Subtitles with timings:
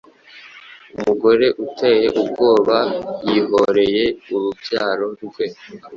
[0.97, 2.77] Umugore uteye ubwoba
[3.29, 5.45] yihoreye urubyaro rwe